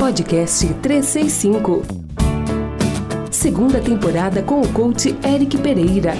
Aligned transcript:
Podcast 0.00 0.66
365. 0.80 1.82
Segunda 3.30 3.82
temporada 3.82 4.42
com 4.42 4.62
o 4.62 4.72
coach 4.72 5.14
Eric 5.22 5.58
Pereira. 5.58 6.14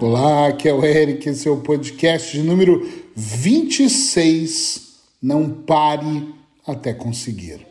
Olá, 0.00 0.48
aqui 0.48 0.68
é 0.68 0.74
o 0.74 0.84
Eric, 0.84 1.28
esse 1.28 1.46
é 1.46 1.50
o 1.52 1.58
podcast 1.58 2.36
de 2.36 2.42
número 2.42 2.84
26. 3.14 4.96
Não 5.22 5.48
pare 5.50 6.34
até 6.66 6.92
conseguir. 6.92 7.64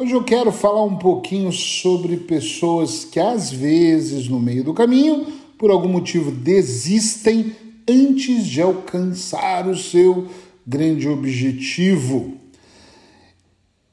Hoje 0.00 0.12
eu 0.12 0.24
quero 0.24 0.50
falar 0.50 0.82
um 0.82 0.96
pouquinho 0.96 1.52
sobre 1.52 2.16
pessoas 2.16 3.04
que 3.04 3.20
às 3.20 3.52
vezes 3.52 4.28
no 4.28 4.40
meio 4.40 4.64
do 4.64 4.74
caminho, 4.74 5.28
por 5.56 5.70
algum 5.70 5.88
motivo, 5.88 6.32
desistem 6.32 7.54
antes 7.88 8.46
de 8.46 8.60
alcançar 8.60 9.66
o 9.66 9.76
seu 9.76 10.28
grande 10.66 11.08
objetivo. 11.08 12.36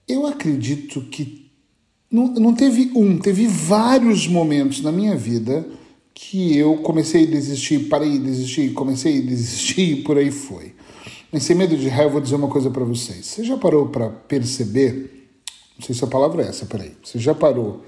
Eu 0.08 0.28
acredito 0.28 1.02
que 1.02 1.50
não, 2.12 2.28
não 2.28 2.54
teve 2.54 2.92
um, 2.96 3.18
teve 3.18 3.48
vários 3.48 4.28
momentos 4.28 4.82
na 4.82 4.92
minha 4.92 5.16
vida 5.16 5.66
que 6.14 6.58
eu 6.58 6.78
comecei 6.78 7.24
a 7.24 7.30
desistir, 7.30 7.90
parei 7.90 8.12
de 8.12 8.20
desistir, 8.20 8.72
comecei 8.74 9.20
a 9.20 9.22
desistir 9.22 10.00
e 10.00 10.04
por 10.04 10.18
aí 10.18 10.32
foi. 10.32 10.74
Mas 11.32 11.44
sem 11.44 11.56
medo 11.56 11.76
de 11.76 11.88
errar, 11.88 12.04
eu 12.04 12.10
vou 12.10 12.22
dizer 12.22 12.36
uma 12.36 12.48
coisa 12.48 12.70
para 12.70 12.86
vocês. 12.86 13.26
Você 13.26 13.44
já 13.44 13.58
parou 13.58 13.88
para 13.90 14.10
perceber? 14.10 15.30
Não 15.78 15.86
sei 15.86 15.94
se 15.94 16.04
a 16.04 16.08
palavra 16.08 16.44
é 16.44 16.48
essa, 16.48 16.66
peraí. 16.66 16.94
Você 17.04 17.20
já 17.20 17.36
parou 17.36 17.84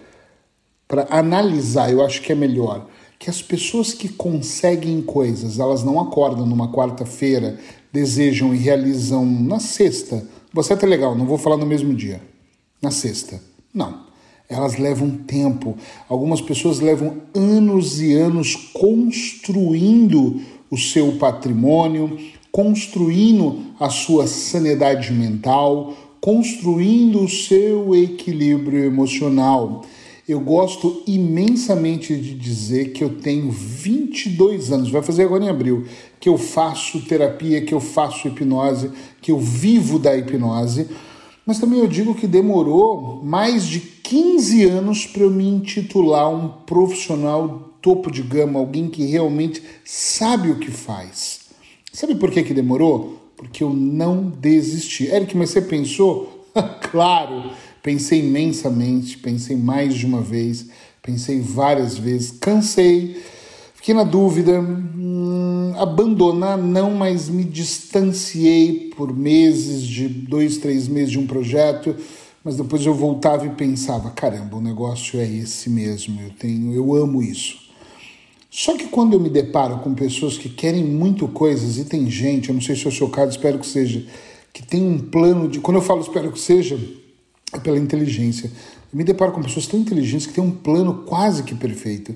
para 0.88 1.08
analisar? 1.10 1.90
Eu 1.90 2.04
acho 2.04 2.22
que 2.22 2.32
é 2.32 2.36
melhor 2.36 2.86
que 3.20 3.30
as 3.30 3.42
pessoas 3.42 3.94
que 3.94 4.10
conseguem 4.10 5.02
coisas, 5.02 5.60
elas 5.60 5.84
não 5.84 6.00
acordam 6.00 6.46
numa 6.46 6.72
quarta-feira, 6.72 7.60
desejam 7.92 8.54
e 8.54 8.58
realizam 8.58 9.26
na 9.26 9.60
sexta. 9.60 10.26
Você 10.54 10.74
é 10.74 10.76
até 10.76 10.86
legal, 10.86 11.16
não 11.16 11.26
vou 11.26 11.38
falar 11.38 11.58
no 11.58 11.66
mesmo 11.66 11.94
dia. 11.94 12.22
Na 12.82 12.92
sexta. 12.92 13.42
Não. 13.74 14.06
Elas 14.50 14.78
levam 14.78 15.10
tempo. 15.10 15.76
Algumas 16.08 16.40
pessoas 16.40 16.80
levam 16.80 17.18
anos 17.36 18.00
e 18.00 18.14
anos 18.14 18.56
construindo 18.74 20.40
o 20.70 20.78
seu 20.78 21.14
patrimônio, 21.14 22.18
construindo 22.52 23.74
a 23.80 23.90
sua 23.90 24.26
sanidade 24.26 25.12
mental, 25.12 25.94
construindo 26.22 27.24
o 27.24 27.30
seu 27.30 27.96
equilíbrio 27.96 28.86
emocional. 28.86 29.84
Eu 30.28 30.42
gosto 30.42 31.04
imensamente 31.08 32.14
de 32.18 32.34
dizer 32.34 32.92
que 32.92 33.02
eu 33.02 33.10
tenho 33.10 33.50
22 33.50 34.74
anos, 34.74 34.92
vai 34.92 35.02
fazer 35.02 35.24
agora 35.24 35.46
em 35.46 35.50
abril, 35.50 35.86
que 36.20 36.28
eu 36.28 36.38
faço 36.38 37.00
terapia, 37.06 37.62
que 37.62 37.74
eu 37.74 37.80
faço 37.80 38.28
hipnose, 38.28 38.92
que 39.22 39.32
eu 39.32 39.40
vivo 39.40 39.98
da 39.98 40.18
hipnose, 40.18 40.90
mas 41.46 41.60
também 41.60 41.80
eu 41.80 41.88
digo 41.88 42.14
que 42.14 42.28
demorou 42.28 43.22
mais 43.24 43.66
de 43.66 43.80
15 43.80 44.66
anos 44.66 45.06
para 45.06 45.24
eu 45.24 45.32
me 45.32 45.48
intitular 45.48 46.30
um 46.30 46.50
profissional 46.50 47.74
topo 47.82 48.12
de 48.12 48.22
gama, 48.22 48.60
alguém 48.60 48.90
que 48.90 49.06
realmente 49.06 49.64
sabe 49.86 50.52
o 50.52 50.60
que 50.60 50.70
faz. 50.70 51.48
Sabe 51.94 52.16
por 52.16 52.32
que, 52.32 52.44
que 52.44 52.54
demorou? 52.54 53.32
Porque 53.38 53.64
eu 53.64 53.70
não 53.70 54.24
desisti. 54.24 55.06
Eric, 55.06 55.38
mas 55.38 55.52
você 55.52 55.62
pensou? 55.62 56.46
claro! 56.92 57.52
Pensei 57.88 58.20
imensamente, 58.20 59.18
pensei 59.18 59.56
mais 59.56 59.96
de 59.96 60.06
uma 60.06 60.20
vez, 60.20 60.66
pensei 61.02 61.40
várias 61.40 61.98
vezes, 61.98 62.32
cansei, 62.32 63.16
fiquei 63.76 63.96
na 63.96 64.04
dúvida, 64.04 64.60
hum, 64.60 65.72
abandonar 65.78 66.58
não, 66.58 66.92
mas 66.92 67.30
me 67.30 67.46
distanciei 67.46 68.92
por 68.94 69.16
meses, 69.16 69.84
de 69.84 70.10
dois, 70.10 70.58
três 70.58 70.86
meses 70.90 71.12
de 71.12 71.18
um 71.18 71.26
projeto, 71.26 71.96
mas 72.44 72.58
depois 72.58 72.86
eu 72.86 72.94
voltava 72.94 73.46
e 73.46 73.52
pensava, 73.52 74.10
caramba, 74.10 74.58
o 74.58 74.62
negócio 74.62 75.18
é 75.18 75.26
esse 75.26 75.70
mesmo, 75.70 76.20
eu 76.20 76.32
tenho, 76.32 76.74
eu 76.74 76.94
amo 76.94 77.24
isso. 77.24 77.58
Só 78.50 78.76
que 78.76 78.88
quando 78.88 79.14
eu 79.14 79.20
me 79.22 79.30
deparo 79.30 79.78
com 79.78 79.94
pessoas 79.94 80.38
que 80.38 80.50
querem 80.50 80.84
muito 80.84 81.26
coisas, 81.30 81.78
e 81.78 81.86
tem 81.86 82.12
gente, 82.12 82.50
eu 82.50 82.54
não 82.54 82.62
sei 82.62 82.76
se 82.76 82.86
é 82.86 82.90
o 82.90 82.92
seu 82.92 83.08
caso, 83.08 83.32
espero 83.32 83.58
que 83.58 83.66
seja, 83.66 84.06
que 84.52 84.62
tem 84.62 84.86
um 84.86 85.00
plano 85.00 85.48
de. 85.48 85.62
Quando 85.62 85.78
eu 85.78 85.82
falo 85.82 86.02
espero 86.02 86.34
que 86.34 86.40
seja, 86.42 86.78
é 87.54 87.60
pela 87.60 87.78
inteligência. 87.78 88.52
Eu 88.92 88.98
me 88.98 89.04
deparo 89.04 89.32
com 89.32 89.42
pessoas 89.42 89.68
tão 89.68 89.80
inteligentes 89.80 90.28
que 90.28 90.34
têm 90.34 90.44
um 90.44 90.52
plano 90.52 91.04
quase 91.06 91.44
que 91.44 91.56
perfeito, 91.56 92.16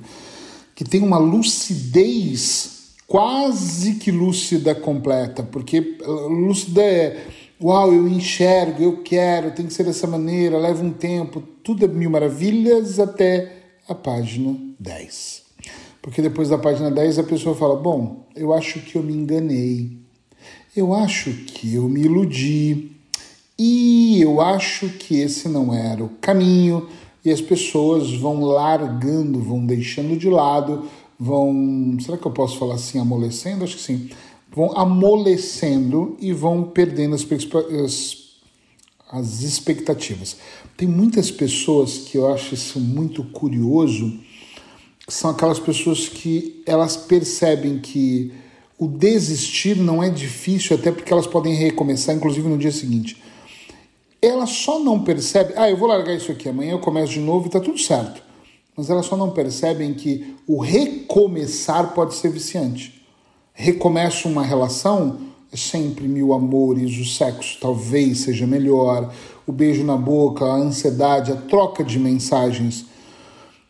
que 0.75 0.83
tem 0.83 1.01
uma 1.01 1.17
lucidez 1.17 2.81
quase 3.07 3.95
que 3.95 4.09
lúcida 4.09 4.73
completa, 4.73 5.43
porque 5.43 5.97
lúcida 6.29 6.81
é 6.81 7.27
uau, 7.61 7.93
eu 7.93 8.07
enxergo, 8.07 8.81
eu 8.81 9.03
quero, 9.03 9.51
tem 9.51 9.67
que 9.67 9.73
ser 9.73 9.83
dessa 9.83 10.07
maneira, 10.07 10.57
leva 10.57 10.83
um 10.83 10.91
tempo, 10.91 11.41
tudo 11.63 11.85
é 11.85 11.87
mil 11.87 12.09
maravilhas 12.09 12.99
até 12.99 13.51
a 13.87 13.93
página 13.93 14.57
10. 14.79 15.43
Porque 16.01 16.21
depois 16.21 16.49
da 16.49 16.57
página 16.57 16.89
10 16.89 17.19
a 17.19 17.23
pessoa 17.23 17.55
fala: 17.55 17.75
Bom, 17.75 18.25
eu 18.35 18.51
acho 18.53 18.79
que 18.79 18.95
eu 18.95 19.03
me 19.03 19.13
enganei, 19.13 19.97
eu 20.75 20.93
acho 20.93 21.31
que 21.31 21.75
eu 21.75 21.87
me 21.87 22.01
iludi, 22.01 22.90
e 23.63 24.19
eu 24.19 24.41
acho 24.41 24.89
que 24.89 25.19
esse 25.19 25.47
não 25.47 25.71
era 25.71 26.03
o 26.03 26.09
caminho, 26.19 26.89
e 27.23 27.29
as 27.29 27.39
pessoas 27.39 28.11
vão 28.11 28.43
largando, 28.43 29.39
vão 29.39 29.63
deixando 29.63 30.17
de 30.17 30.27
lado, 30.27 30.85
vão. 31.19 31.95
Será 32.03 32.17
que 32.17 32.25
eu 32.25 32.31
posso 32.31 32.57
falar 32.57 32.73
assim, 32.73 32.97
amolecendo? 32.97 33.63
Acho 33.63 33.75
que 33.75 33.83
sim. 33.83 34.09
Vão 34.51 34.75
amolecendo 34.75 36.17
e 36.19 36.33
vão 36.33 36.63
perdendo 36.63 37.13
as, 37.13 37.23
as, 37.85 38.17
as 39.11 39.43
expectativas. 39.43 40.37
Tem 40.75 40.87
muitas 40.87 41.29
pessoas 41.29 41.99
que 41.99 42.17
eu 42.17 42.33
acho 42.33 42.55
isso 42.55 42.79
muito 42.79 43.23
curioso, 43.25 44.11
são 45.07 45.29
aquelas 45.29 45.59
pessoas 45.59 46.09
que 46.09 46.63
elas 46.65 46.97
percebem 46.97 47.77
que 47.77 48.33
o 48.79 48.87
desistir 48.87 49.77
não 49.77 50.01
é 50.01 50.09
difícil, 50.09 50.75
até 50.75 50.91
porque 50.91 51.13
elas 51.13 51.27
podem 51.27 51.53
recomeçar, 51.53 52.15
inclusive 52.15 52.49
no 52.49 52.57
dia 52.57 52.71
seguinte 52.71 53.21
ela 54.21 54.45
só 54.45 54.79
não 54.79 55.03
percebe, 55.03 55.53
ah, 55.55 55.69
eu 55.69 55.75
vou 55.75 55.87
largar 55.87 56.13
isso 56.13 56.31
aqui, 56.31 56.47
amanhã 56.47 56.73
eu 56.73 56.79
começo 56.79 57.13
de 57.13 57.19
novo 57.19 57.45
e 57.45 57.47
está 57.47 57.59
tudo 57.59 57.79
certo. 57.79 58.21
Mas 58.77 58.89
elas 58.89 59.05
só 59.05 59.17
não 59.17 59.31
percebem 59.31 59.93
que 59.93 60.35
o 60.47 60.59
recomeçar 60.59 61.93
pode 61.93 62.13
ser 62.13 62.29
viciante. 62.29 63.01
Recomeço 63.53 64.29
uma 64.29 64.43
relação, 64.43 65.17
é 65.51 65.57
sempre 65.57 66.07
mil 66.07 66.33
amores, 66.33 66.97
o 66.97 67.05
sexo 67.05 67.57
talvez 67.59 68.19
seja 68.19 68.45
melhor, 68.45 69.11
o 69.45 69.51
beijo 69.51 69.83
na 69.83 69.97
boca, 69.97 70.45
a 70.45 70.55
ansiedade, 70.55 71.31
a 71.31 71.35
troca 71.35 71.83
de 71.83 71.99
mensagens 71.99 72.85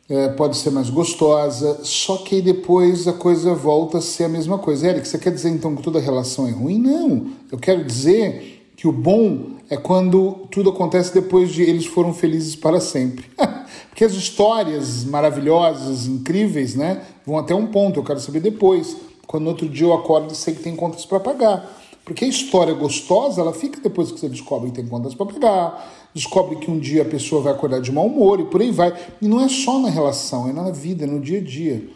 é, 0.07 0.27
pode 0.29 0.57
ser 0.57 0.69
mais 0.71 0.89
gostosa, 0.89 1.79
só 1.83 2.17
que 2.17 2.41
depois 2.41 3.07
a 3.07 3.13
coisa 3.13 3.53
volta 3.53 3.99
a 3.99 4.01
ser 4.01 4.25
a 4.25 4.29
mesma 4.29 4.57
coisa. 4.59 4.89
Eric, 4.89 5.07
você 5.07 5.17
quer 5.17 5.31
dizer 5.31 5.49
então 5.49 5.75
que 5.75 5.81
toda 5.81 5.99
relação 5.99 6.47
é 6.47 6.51
ruim? 6.51 6.77
Não, 6.77 7.27
eu 7.49 7.57
quero 7.57 7.83
dizer 7.83 8.60
que 8.81 8.87
o 8.87 8.91
bom 8.91 9.51
é 9.69 9.77
quando 9.77 10.47
tudo 10.49 10.71
acontece 10.71 11.13
depois 11.13 11.51
de 11.51 11.61
eles 11.61 11.85
foram 11.85 12.15
felizes 12.15 12.55
para 12.55 12.79
sempre. 12.79 13.23
Porque 13.89 14.03
as 14.03 14.13
histórias 14.13 15.03
maravilhosas, 15.03 16.07
incríveis, 16.07 16.73
né, 16.73 17.03
vão 17.23 17.37
até 17.37 17.53
um 17.53 17.67
ponto, 17.67 17.99
eu 17.99 18.03
quero 18.03 18.19
saber 18.19 18.39
depois, 18.39 18.97
quando 19.27 19.45
outro 19.45 19.69
dia 19.69 19.85
eu 19.85 19.93
acordo 19.93 20.33
e 20.33 20.35
sei 20.35 20.55
que 20.55 20.63
tem 20.63 20.75
contas 20.75 21.05
para 21.05 21.19
pagar. 21.19 21.71
Porque 22.03 22.25
a 22.25 22.27
história 22.27 22.73
gostosa, 22.73 23.41
ela 23.41 23.53
fica 23.53 23.79
depois 23.79 24.11
que 24.11 24.19
você 24.19 24.27
descobre 24.27 24.71
que 24.71 24.77
tem 24.77 24.87
contas 24.87 25.13
para 25.13 25.27
pagar, 25.27 26.09
descobre 26.11 26.55
que 26.55 26.71
um 26.71 26.79
dia 26.79 27.03
a 27.03 27.05
pessoa 27.05 27.39
vai 27.39 27.53
acordar 27.53 27.81
de 27.81 27.91
mau 27.91 28.07
humor 28.07 28.39
e 28.39 28.45
por 28.45 28.61
aí 28.61 28.71
vai. 28.71 28.99
E 29.21 29.27
não 29.27 29.39
é 29.41 29.47
só 29.47 29.77
na 29.77 29.91
relação, 29.91 30.49
é 30.49 30.53
na 30.53 30.71
vida, 30.71 31.03
é 31.03 31.07
no 31.07 31.19
dia 31.19 31.37
a 31.37 31.43
dia. 31.43 31.87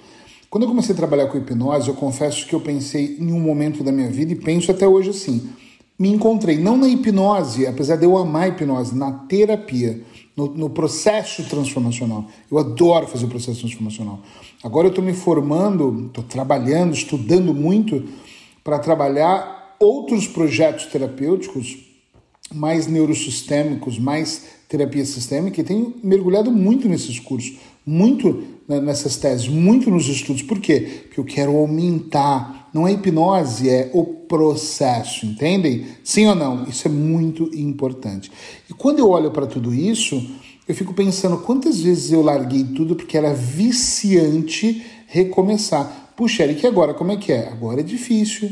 Quando 0.52 0.66
eu 0.66 0.69
comecei 0.69 0.94
a 0.94 0.96
trabalhar 0.96 1.25
com 1.29 1.38
hipnose, 1.40 1.88
eu 1.88 1.96
confesso 1.96 2.46
que 2.46 2.53
eu 2.53 2.62
pensei 2.62 3.17
em 3.19 3.34
um 3.34 3.40
momento 3.40 3.84
da 3.84 3.91
minha 3.91 4.12
vida 4.12 4.34
e 4.34 4.35
penso 4.35 4.70
até 4.70 4.88
hoje 4.88 5.09
assim 5.09 5.49
me 5.97 6.09
encontrei, 6.09 6.57
não 6.57 6.75
na 6.75 6.87
hipnose, 6.87 7.65
apesar 7.65 7.95
de 7.95 8.05
eu 8.05 8.17
amar 8.17 8.43
a 8.43 8.47
hipnose, 8.49 8.95
na 8.95 9.11
terapia, 9.11 10.01
no, 10.35 10.47
no 10.47 10.69
processo 10.69 11.43
transformacional. 11.43 12.25
Eu 12.51 12.57
adoro 12.57 13.07
fazer 13.07 13.25
o 13.25 13.29
processo 13.29 13.61
transformacional. 13.61 14.19
Agora 14.63 14.87
eu 14.87 14.89
estou 14.89 15.03
me 15.03 15.13
formando, 15.13 16.07
estou 16.07 16.23
trabalhando, 16.23 16.93
estudando 16.93 17.53
muito 17.53 18.03
para 18.63 18.79
trabalhar 18.79 19.75
outros 19.79 20.27
projetos 20.27 20.85
terapêuticos 20.87 21.77
mais 22.53 22.87
neurosistêmicos, 22.87 23.97
mais 23.97 24.43
terapia 24.67 25.05
sistêmica, 25.05 25.61
e 25.61 25.63
tenho 25.63 25.93
mergulhado 26.03 26.51
muito 26.51 26.87
nesses 26.87 27.19
cursos, 27.19 27.57
muito 27.85 28.43
nessas 28.67 29.16
teses, 29.17 29.47
muito 29.47 29.90
nos 29.91 30.08
estudos. 30.08 30.41
Por 30.41 30.59
quê? 30.59 31.03
Porque 31.03 31.20
eu 31.20 31.26
quero 31.26 31.56
aumentar. 31.56 32.70
Não 32.73 32.88
é 32.88 32.91
hipnose, 32.91 33.70
é 33.70 33.90
o 33.94 34.03
processo, 34.03 35.26
entendem? 35.26 35.85
Sim 36.03 36.28
ou 36.28 36.35
não? 36.35 36.66
Isso 36.66 36.88
é 36.88 36.91
muito 36.91 37.50
importante. 37.56 38.32
E 38.70 38.73
quando 38.73 39.00
eu 39.00 39.09
olho 39.09 39.32
para 39.32 39.46
tudo 39.46 39.73
isso, 39.73 40.22
eu 40.67 40.73
fico 40.73 40.94
pensando 40.94 41.38
quantas 41.38 41.79
vezes 41.79 42.12
eu 42.12 42.22
larguei 42.22 42.64
tudo 42.64 42.96
porque 42.96 43.17
era 43.17 43.34
viciante 43.34 44.84
recomeçar. 45.08 46.12
Puxa, 46.16 46.44
Eric, 46.44 46.66
agora 46.66 46.94
como 46.94 47.12
é 47.12 47.17
que 47.17 47.32
é? 47.32 47.50
Agora 47.50 47.82
é 47.82 47.84
difícil, 47.84 48.52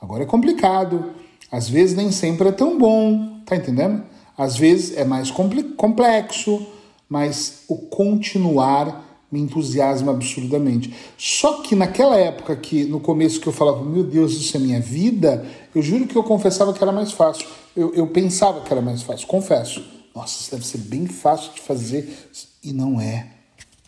agora 0.00 0.24
é 0.24 0.26
complicado, 0.26 1.12
Às 1.50 1.68
vezes 1.68 1.96
nem 1.96 2.10
sempre 2.10 2.48
é 2.48 2.52
tão 2.52 2.76
bom, 2.76 3.40
tá 3.46 3.54
entendendo? 3.54 4.02
Às 4.36 4.56
vezes 4.56 4.96
é 4.96 5.04
mais 5.04 5.30
complexo, 5.30 6.66
mas 7.08 7.62
o 7.68 7.76
continuar 7.76 9.05
me 9.36 9.42
entusiasma 9.42 10.12
absurdamente. 10.12 10.94
Só 11.18 11.60
que 11.60 11.76
naquela 11.76 12.16
época 12.16 12.56
que 12.56 12.84
no 12.84 12.98
começo 12.98 13.38
que 13.38 13.46
eu 13.46 13.52
falava, 13.52 13.84
meu 13.84 14.02
Deus, 14.02 14.32
isso 14.32 14.56
é 14.56 14.60
minha 14.60 14.80
vida, 14.80 15.44
eu 15.74 15.82
juro 15.82 16.06
que 16.06 16.16
eu 16.16 16.24
confessava 16.24 16.72
que 16.72 16.82
era 16.82 16.90
mais 16.90 17.12
fácil. 17.12 17.46
Eu, 17.76 17.92
eu 17.94 18.06
pensava 18.06 18.62
que 18.62 18.72
era 18.72 18.80
mais 18.80 19.02
fácil, 19.02 19.26
confesso. 19.26 19.84
Nossa, 20.14 20.40
isso 20.40 20.50
deve 20.50 20.66
ser 20.66 20.78
bem 20.78 21.06
fácil 21.06 21.52
de 21.52 21.60
fazer. 21.60 22.30
E 22.64 22.72
não 22.72 22.98
é. 22.98 23.28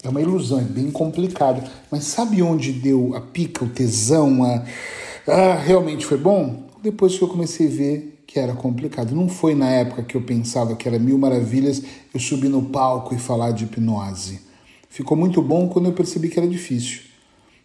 É 0.02 0.08
uma 0.10 0.20
ilusão, 0.20 0.58
é 0.58 0.62
bem 0.62 0.90
complicado. 0.90 1.66
Mas 1.90 2.04
sabe 2.04 2.42
onde 2.42 2.72
deu 2.72 3.16
a 3.16 3.20
pica, 3.20 3.64
o 3.64 3.68
tesão, 3.68 4.44
a... 4.44 4.62
Ah, 5.26 5.54
realmente 5.54 6.04
foi 6.04 6.18
bom? 6.18 6.68
Depois 6.82 7.16
que 7.16 7.22
eu 7.22 7.28
comecei 7.28 7.66
a 7.66 7.70
ver 7.70 8.22
que 8.26 8.38
era 8.38 8.52
complicado. 8.52 9.14
Não 9.14 9.28
foi 9.28 9.54
na 9.54 9.70
época 9.70 10.02
que 10.02 10.14
eu 10.14 10.22
pensava 10.22 10.76
que 10.76 10.86
era 10.86 10.98
mil 10.98 11.16
maravilhas 11.16 11.82
eu 12.12 12.20
subir 12.20 12.48
no 12.48 12.62
palco 12.62 13.14
e 13.14 13.18
falar 13.18 13.52
de 13.52 13.64
hipnose. 13.64 14.47
Ficou 14.88 15.16
muito 15.16 15.40
bom 15.42 15.68
quando 15.68 15.86
eu 15.86 15.92
percebi 15.92 16.28
que 16.28 16.38
era 16.38 16.48
difícil. 16.48 17.00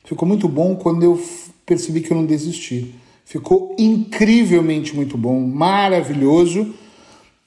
Ficou 0.03 0.27
muito 0.27 0.47
bom 0.47 0.75
quando 0.75 1.03
eu 1.03 1.21
percebi 1.65 2.01
que 2.01 2.11
eu 2.11 2.17
não 2.17 2.25
desisti. 2.25 2.93
Ficou 3.25 3.75
incrivelmente 3.79 4.95
muito 4.95 5.17
bom, 5.17 5.39
maravilhoso 5.39 6.73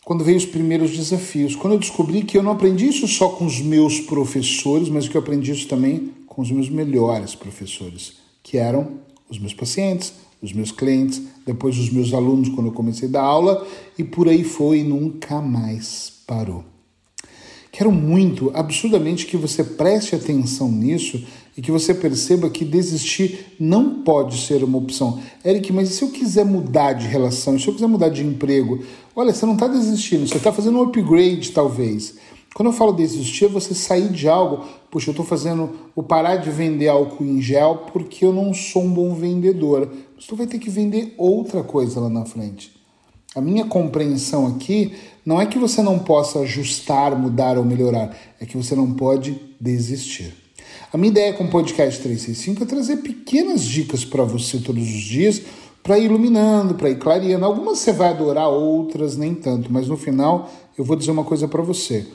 quando 0.04 0.24
veio 0.24 0.36
os 0.36 0.46
primeiros 0.46 0.96
desafios. 0.96 1.54
Quando 1.54 1.74
eu 1.74 1.78
descobri 1.78 2.22
que 2.22 2.38
eu 2.38 2.42
não 2.42 2.52
aprendi 2.52 2.86
isso 2.86 3.06
só 3.08 3.28
com 3.28 3.44
os 3.44 3.60
meus 3.60 4.00
professores, 4.00 4.88
mas 4.88 5.08
que 5.08 5.16
eu 5.16 5.20
aprendi 5.20 5.52
isso 5.52 5.68
também 5.68 6.12
com 6.26 6.42
os 6.42 6.50
meus 6.50 6.70
melhores 6.70 7.34
professores, 7.34 8.14
que 8.42 8.56
eram 8.56 9.00
os 9.28 9.38
meus 9.38 9.52
pacientes, 9.52 10.12
os 10.40 10.52
meus 10.52 10.70
clientes, 10.70 11.22
depois 11.44 11.78
os 11.78 11.90
meus 11.90 12.14
alunos 12.14 12.48
quando 12.48 12.68
eu 12.68 12.72
comecei 12.72 13.08
a 13.08 13.12
dar 13.12 13.22
aula 13.22 13.66
e 13.98 14.04
por 14.04 14.28
aí 14.28 14.44
foi 14.44 14.78
e 14.78 14.84
nunca 14.84 15.40
mais 15.40 16.22
parou. 16.26 16.64
Quero 17.76 17.92
muito, 17.92 18.50
absurdamente, 18.54 19.26
que 19.26 19.36
você 19.36 19.62
preste 19.62 20.14
atenção 20.14 20.72
nisso 20.72 21.22
e 21.54 21.60
que 21.60 21.70
você 21.70 21.92
perceba 21.92 22.48
que 22.48 22.64
desistir 22.64 23.54
não 23.60 24.02
pode 24.02 24.38
ser 24.38 24.64
uma 24.64 24.78
opção. 24.78 25.20
Eric, 25.44 25.70
mas 25.74 25.90
e 25.90 25.92
se 25.92 26.02
eu 26.02 26.08
quiser 26.08 26.46
mudar 26.46 26.94
de 26.94 27.06
relação, 27.06 27.58
se 27.58 27.68
eu 27.68 27.74
quiser 27.74 27.86
mudar 27.86 28.08
de 28.08 28.24
emprego? 28.24 28.82
Olha, 29.14 29.30
você 29.30 29.44
não 29.44 29.52
está 29.52 29.68
desistindo, 29.68 30.26
você 30.26 30.38
está 30.38 30.50
fazendo 30.50 30.78
um 30.78 30.84
upgrade, 30.84 31.52
talvez. 31.52 32.14
Quando 32.54 32.68
eu 32.68 32.72
falo 32.72 32.92
desistir, 32.92 33.44
é 33.44 33.48
você 33.48 33.74
sair 33.74 34.08
de 34.08 34.26
algo. 34.26 34.64
Puxa, 34.90 35.10
eu 35.10 35.12
estou 35.12 35.26
fazendo 35.26 35.70
o 35.94 36.02
parar 36.02 36.36
de 36.36 36.48
vender 36.48 36.88
álcool 36.88 37.26
em 37.26 37.42
gel 37.42 37.88
porque 37.92 38.24
eu 38.24 38.32
não 38.32 38.54
sou 38.54 38.84
um 38.84 38.90
bom 38.90 39.14
vendedor. 39.14 39.86
Você 40.18 40.34
vai 40.34 40.46
ter 40.46 40.58
que 40.58 40.70
vender 40.70 41.12
outra 41.18 41.62
coisa 41.62 42.00
lá 42.00 42.08
na 42.08 42.24
frente. 42.24 42.75
A 43.36 43.40
minha 43.42 43.66
compreensão 43.66 44.46
aqui 44.46 44.94
não 45.22 45.38
é 45.38 45.44
que 45.44 45.58
você 45.58 45.82
não 45.82 45.98
possa 45.98 46.38
ajustar, 46.38 47.14
mudar 47.14 47.58
ou 47.58 47.64
melhorar, 47.66 48.16
é 48.40 48.46
que 48.46 48.56
você 48.56 48.74
não 48.74 48.94
pode 48.94 49.38
desistir. 49.60 50.34
A 50.90 50.96
minha 50.96 51.10
ideia 51.10 51.34
com 51.34 51.44
o 51.44 51.50
podcast 51.50 52.00
365 52.00 52.62
é 52.62 52.66
trazer 52.66 52.96
pequenas 52.96 53.62
dicas 53.62 54.06
para 54.06 54.24
você 54.24 54.58
todos 54.58 54.82
os 54.82 55.02
dias, 55.02 55.42
para 55.82 55.98
ir 55.98 56.06
iluminando, 56.06 56.76
para 56.76 56.88
ir 56.88 56.96
clareando. 56.96 57.44
Algumas 57.44 57.80
você 57.80 57.92
vai 57.92 58.08
adorar, 58.08 58.48
outras 58.48 59.18
nem 59.18 59.34
tanto, 59.34 59.70
mas 59.70 59.86
no 59.86 59.98
final 59.98 60.50
eu 60.78 60.82
vou 60.82 60.96
dizer 60.96 61.10
uma 61.10 61.24
coisa 61.24 61.46
para 61.46 61.60
você. 61.60 62.06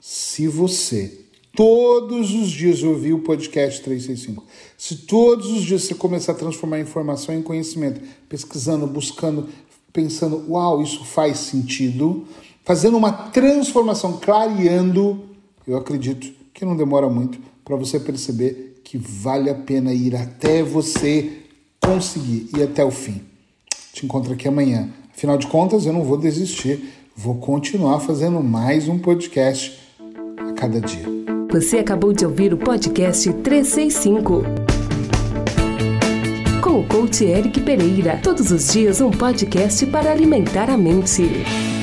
Se 0.00 0.48
você 0.48 1.26
todos 1.54 2.32
os 2.32 2.50
dias 2.50 2.82
ouvir 2.82 3.12
o 3.12 3.18
podcast 3.18 3.82
365, 3.82 4.46
se 4.78 4.96
todos 4.96 5.50
os 5.50 5.62
dias 5.62 5.82
você 5.82 5.94
começar 5.94 6.32
a 6.32 6.36
transformar 6.36 6.78
informação 6.80 7.34
em 7.34 7.42
conhecimento, 7.42 8.00
pesquisando, 8.28 8.86
buscando, 8.86 9.48
pensando, 9.92 10.44
uau, 10.48 10.82
isso 10.82 11.04
faz 11.04 11.38
sentido, 11.38 12.26
fazendo 12.64 12.96
uma 12.96 13.12
transformação, 13.12 14.18
clareando, 14.18 15.24
eu 15.66 15.76
acredito 15.76 16.32
que 16.52 16.64
não 16.64 16.76
demora 16.76 17.08
muito 17.08 17.38
para 17.64 17.76
você 17.76 18.00
perceber 18.00 18.80
que 18.84 18.96
vale 18.96 19.50
a 19.50 19.54
pena 19.54 19.92
ir 19.92 20.16
até 20.16 20.62
você 20.62 21.42
conseguir 21.80 22.48
ir 22.56 22.62
até 22.62 22.84
o 22.84 22.90
fim. 22.90 23.20
Te 23.92 24.04
encontro 24.04 24.32
aqui 24.32 24.48
amanhã. 24.48 24.88
Afinal 25.14 25.36
de 25.36 25.46
contas, 25.46 25.84
eu 25.84 25.92
não 25.92 26.04
vou 26.04 26.16
desistir, 26.16 26.88
vou 27.16 27.34
continuar 27.36 28.00
fazendo 28.00 28.40
mais 28.42 28.88
um 28.88 28.98
podcast 28.98 29.78
a 30.38 30.52
cada 30.52 30.80
dia. 30.80 31.04
Você 31.50 31.78
acabou 31.78 32.12
de 32.12 32.24
ouvir 32.24 32.52
o 32.52 32.58
podcast 32.58 33.32
365 33.32 34.67
com 36.68 36.80
o 36.80 36.84
coach 36.84 37.24
Eric 37.24 37.62
Pereira. 37.62 38.20
Todos 38.22 38.50
os 38.50 38.68
dias 38.68 39.00
um 39.00 39.10
podcast 39.10 39.86
para 39.86 40.12
alimentar 40.12 40.68
a 40.68 40.76
mente. 40.76 41.77